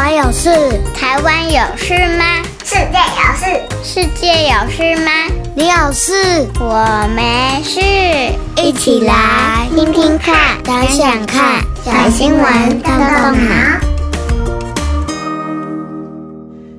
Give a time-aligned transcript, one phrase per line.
[0.00, 0.48] 我有事，
[0.94, 2.24] 台湾有事吗？
[2.62, 3.46] 世界有事，
[3.82, 5.10] 世界有事吗？
[5.56, 7.80] 你有事，我没事。
[8.62, 13.80] 一起来听听看，想想看，小新闻动动脑。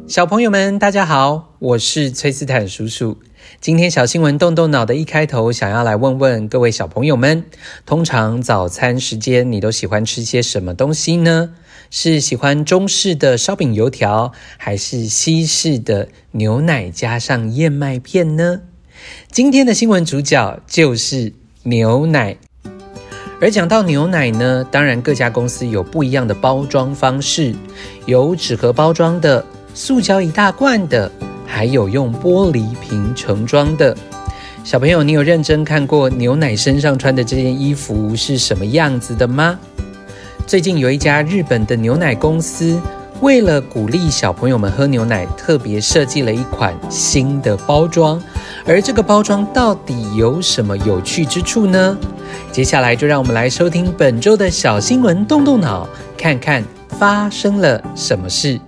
[0.08, 3.18] 小朋友们，大家好，我是崔斯坦叔叔。
[3.60, 7.44] 今天小新闻动动脑的一开头，想要来问问各位小朋友们：
[7.86, 11.50] 通常早餐时间你都喜欢吃些什么东西呢？
[11.92, 18.62] 是喜欢中式的烧饼油条，还是西式的牛奶加上燕麦片呢？
[19.32, 22.38] 今天的新闻主角就是牛奶。
[23.42, 27.56] 而讲到牛奶呢，当然各家公司有不一样的包装方式，
[28.06, 29.43] 有纸盒包装的，
[29.74, 31.12] 塑胶一大罐的。
[31.51, 33.98] 还有用玻璃瓶盛装的。
[34.64, 39.59] 小朋友，你有认真看过牛奶身上穿的这件衣服是什么样子的吗？
[40.50, 42.81] 最近有一家日本的牛奶公司，
[43.22, 48.20] 为了鼓励小朋友们喝牛奶，特别设计了一款新的包装。
[48.66, 51.96] 而这个包装到底有什么有趣之处呢？
[52.52, 56.64] 接下来就让我们来收听本周的小新闻，动动脑，看看
[56.98, 58.60] 发生了什么事。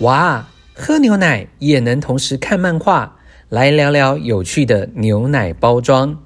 [0.00, 3.14] 哇，喝牛奶也能同时看漫画，
[3.48, 6.18] 来聊聊有趣的牛奶包装。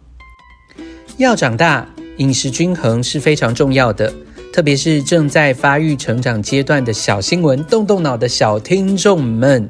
[1.17, 4.13] 要长大，饮食均衡是非常重要的，
[4.53, 9.69] 特别是正在发育成长阶段的小新闻，动动脑的小听众们。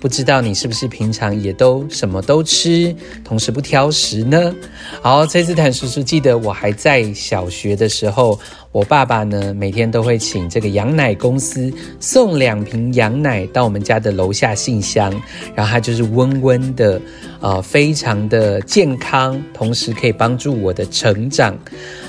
[0.00, 4.54] 不知道你是不是平常也都什么都吃，同时不挑食呢？
[5.02, 8.38] 好，崔斯坦叔叔记得我还在小学的时候，
[8.70, 15.10] 我爸爸呢每天都会请这个羊奶公司送两瓶羊奶到我们家的楼下信箱，
[15.54, 17.00] 然后它就是温温的，
[17.40, 21.58] 呃，非常的健康，同时可以帮助我的成长。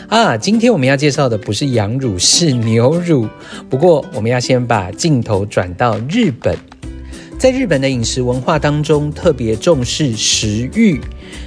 [0.07, 3.27] 啊，今天我们要介绍的不是羊乳，是牛乳。
[3.67, 6.55] 不过我们要先把镜头转到日本。
[7.39, 10.99] 在日本的饮食文化当中，特别重视食欲。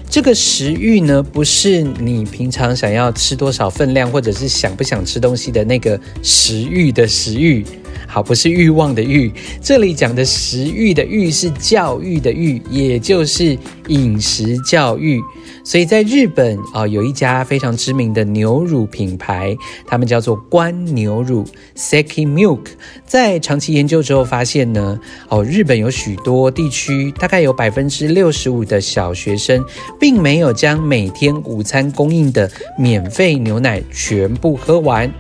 [0.09, 7.63] 这个食欲呢，不是你平常想要吃多少分量，或者是想不想吃东西的那个食欲的食欲。
[8.07, 9.33] 好，不是欲望的欲。
[9.61, 13.57] 这里讲的食欲的欲是教育的育，也就是
[13.89, 15.21] 饮食教育。
[15.65, 21.45] 所以在日本啊、哦，有一家非常知名的牛乳品牌，他们叫做关牛乳
[21.77, 22.61] （Seki Milk）。
[23.07, 24.99] 在长期研究之后发现呢，
[25.29, 29.65] 哦，日本有许多地区，大概有百分之六十五的小学生，
[29.99, 35.13] 并没有将每天午餐供应的免费牛奶全部喝完。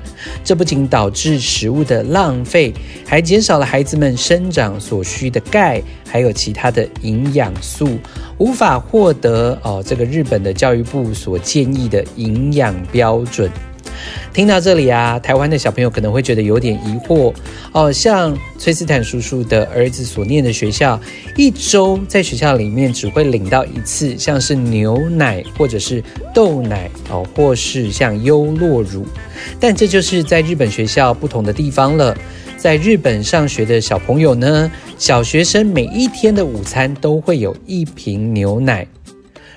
[0.44, 2.61] 这不仅导致食物的浪费，
[3.06, 7.98] 还减少了孩子们生长所需的钙，还有其他的营养素。
[8.38, 13.50] 无法获得哦，这个日本的教育部所建议的营养标准。
[14.32, 17.32] 听到这里啊，台湾的小朋友可能会觉得有点疑惑
[17.72, 17.92] 哦。
[17.92, 20.98] 像崔斯坦叔叔的儿子所念的学校，
[21.36, 26.02] 一周在学校里面只会领到一次，像是牛奶或者是
[26.34, 29.06] 豆奶哦，或是像优酪乳。
[29.60, 32.16] 但这就是在日本学校不同的地方了。
[32.62, 38.86] 在日本上学的小朋友呢，小学生每一天的午餐都会有一瓶牛奶，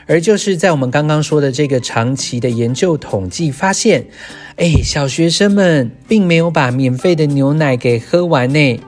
[0.08, 4.08] 而就是在我们刚刚说的这个长期的研究统计发现，
[4.56, 8.80] 哎，小学生们并没有把免费的牛奶给喝完呢。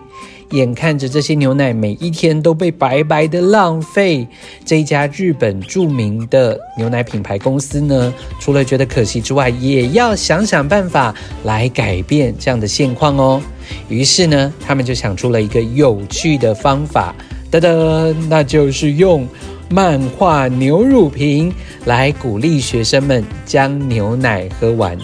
[0.51, 4.27] 眼看着这些牛奶每一天都被白白的浪费，
[4.63, 11.13] 这一家日本著名的牛奶品牌公司呢，除了觉得可惜之外，也要想想办法
[11.43, 13.41] 来改变这样的现况哦。
[13.89, 17.13] 于是呢，他们就想出了一个有趣的方法，
[17.51, 19.27] 噔噔，那就是用
[19.69, 21.53] 漫画牛乳瓶
[21.83, 24.97] 来鼓励学生们将牛奶喝完。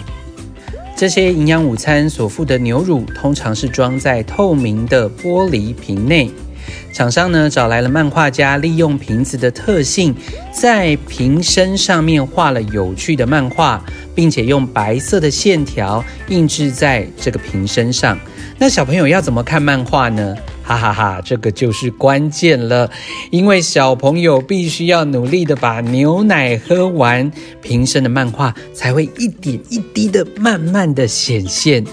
[0.96, 6.30] 这些营养午餐所附的牛乳，通常是装在透明的玻璃瓶内。
[6.92, 10.14] 厂商呢，找来了漫画家，利用瓶子的特性，
[10.52, 13.84] 在瓶身上面画了有趣的漫画，
[14.14, 18.16] 并且用白色的线条印制在这个瓶身上。
[18.56, 20.36] 那小朋友要怎么看漫画呢？
[20.64, 22.90] 哈哈哈，这个就是关键了，
[23.30, 27.30] 因为小朋友必须要努力的把牛奶喝完，
[27.60, 31.84] 瓶身的漫画才会一点一滴的慢慢的显现。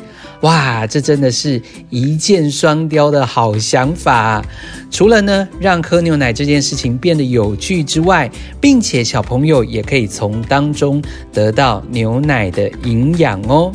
[0.41, 4.43] 哇，这真的是一箭双雕的好想法！
[4.89, 10.99] 除了呢，让喝牛奶这件事情变得有趣之外，并且小朋友也可以从当中
[11.31, 13.71] 得到牛奶的营养哦。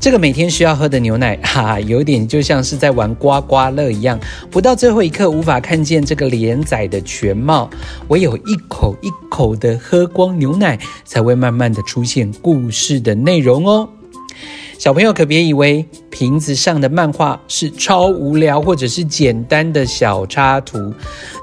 [0.00, 4.18] 这个每天需要喝的牛奶， 哈，有点就像是在玩刮刮乐一样，
[4.50, 7.68] 不到最后一刻无法看见这个连载的全貌，
[8.08, 13.86] 唯有一口一口的喝光牛奶，才会慢慢的出现故事的内容哦。
[14.78, 20.94] 小朋友可别以为瓶子上的漫画是超无聊或者是简单的小插图，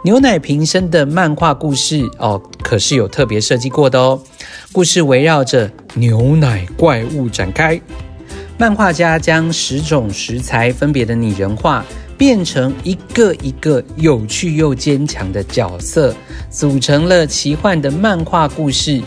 [0.04, 4.20] 牛奶瓶身的漫画故事哦，可是有特别设计过的哦。
[4.72, 7.80] 故事围绕着牛奶怪物展开，
[8.60, 11.86] 漫画家将十种食材分别的拟人化，
[12.18, 16.16] 变成一个一个有趣又坚强的角色，
[16.50, 19.00] 组成了奇幻的漫画故事。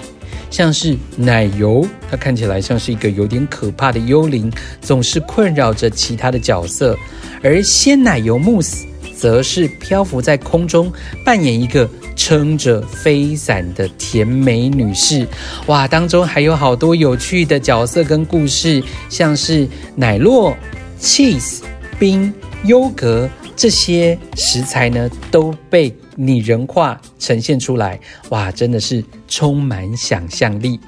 [0.51, 6.95] 像是奶油，它看起来像是一个有点可怕的幽灵，总是困扰着其他的角色；
[7.43, 8.87] 而鲜奶油慕斯
[9.17, 10.93] 则是漂浮在空中，
[11.25, 11.89] 扮演一个
[12.21, 15.27] 撑着飞伞的甜美女士。
[15.69, 20.55] 哇，当中还有好多有趣的角色跟故事，像是奶酪、
[21.01, 21.61] cheese、
[21.99, 22.31] 冰、
[22.65, 23.27] 优格
[23.57, 30.79] 这些食材呢，都被拟人化呈现出来，哇，真的是充满想象力。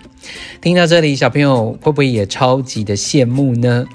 [0.61, 3.87] 听到这里，小朋友会不会也超级的羡慕呢？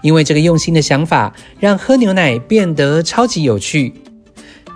[0.00, 3.92] 因为这个用心的想法，让喝牛奶变得超级有趣。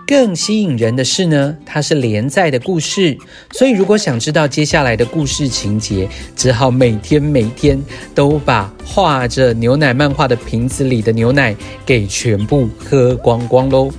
[0.09, 3.15] 更吸引人的是呢，它是连载的故事，
[3.53, 7.79] 所以如果想知道接下来的故事情节，只好每天每天
[8.15, 13.93] 都把画着牛奶漫画的瓶子里的牛奶给全部喝光光喽。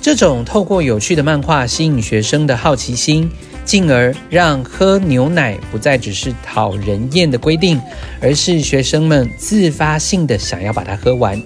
[0.00, 3.30] 这种透过有趣的漫画吸引学生的好奇心，
[3.66, 7.78] 进而让喝牛奶不再只是讨人厌的规定，
[8.18, 11.38] 而是学生们自发性的想要把它喝完。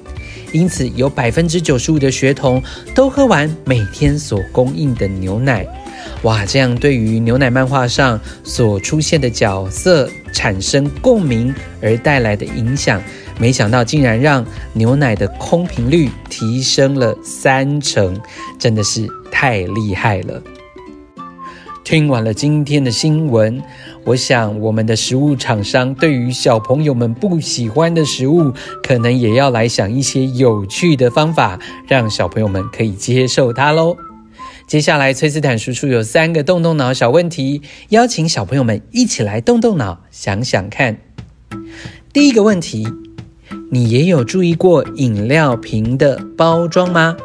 [0.54, 2.62] 因此，有百分之九十五的学童
[2.94, 5.66] 都喝完每天所供应的牛奶。
[6.22, 11.52] 哇，这样对于牛奶漫画上所出现的角色产生共鸣
[11.82, 13.02] 而带来的影响。
[13.36, 18.16] 没想到竟然让牛奶的空瓶率提升了三成，
[18.56, 20.40] 真的是太厉害了！
[21.94, 23.62] 听完了今天的新闻，
[24.02, 28.52] 我想我们的食物厂商对于小朋友们不喜欢的食物，
[28.82, 31.56] 可能也要来想一些有趣的方法，
[31.86, 33.96] 让小朋友们可以接受它喽。
[34.66, 40.98] 接下来，崔斯坦叔叔有三个动动脑小问题，邀请小朋友们一起来动动脑，想想看。
[42.12, 42.88] 第一个问题。
[43.70, 47.16] 你也有注意过饮料瓶的包装吗？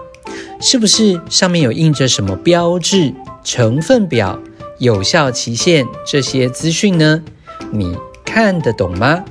[0.62, 4.39] 是不是上面有印着什么标志、成分表、
[4.80, 7.22] 有效期限这些资讯呢？
[7.70, 9.26] 你看得懂吗？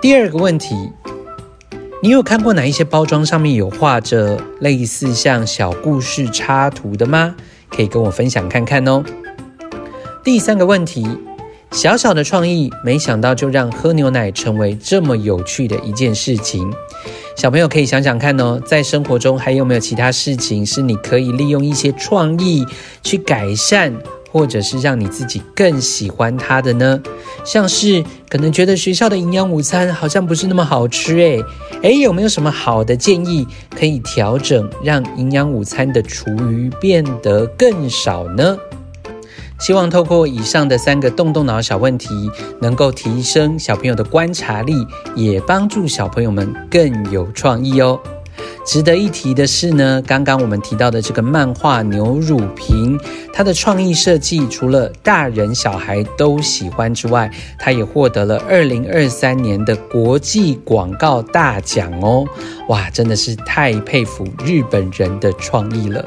[0.00, 0.74] 第二个问题，
[2.02, 7.36] 你有看过哪一些包装上面有画着类似像小故事插图的吗？
[7.68, 9.04] 可以跟我分享看看哦。
[10.24, 11.06] 第三个问题。
[11.70, 16.72] 小小的创意，没想到就让喝牛奶成为这么有趣的一件事情。
[17.36, 22.64] 小朋友可以想想看哦，在生活中还有没有其他事情是你可以利用一些创意
[23.02, 23.92] 去改善，
[24.34, 27.00] 或者是让你自己更喜欢它的呢？
[27.44, 31.40] 像是可能觉得学校的营养午餐好像不是那么好吃诶，
[31.82, 33.46] 诶，有没有什么好的建议
[33.78, 38.58] 可以调整，让营养午餐的厨余变得更少呢？
[39.60, 42.08] 希望透过以上的三个动动脑小问题，
[42.60, 44.84] 能够提升小朋友的观察力，
[45.14, 48.00] 也帮助小朋友们更有创意哦。
[48.64, 52.98] 值得一提的是呢，刚刚我们提到的这个漫画牛乳瓶，
[53.32, 62.24] 它的创意设计除了大人小孩都喜欢之外，它也获得了二零二三年的国际广告大奖哦。
[62.68, 66.04] 哇，真的是太佩服日本人的创意了。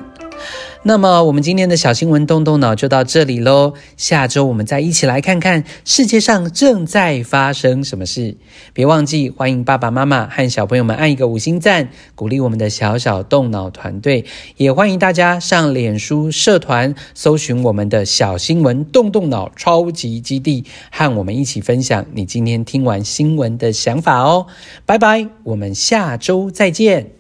[0.84, 3.74] 那么，我们今天的小新闻动动脑就到这里喽。
[3.98, 8.38] 下周我们再一起来看看世界上正在发生什么事。
[8.72, 14.24] 别忘记欢迎爸爸妈妈和小朋友们按一个五星赞，鼓励我们的小小动脑团队。
[14.56, 24.46] 也欢迎大家上脸书社团搜寻我们的小新闻动动脑超级基地，和我们一起分享你今天听完新闻的想法哦。
[24.86, 27.12] 拜拜，我们下周再见。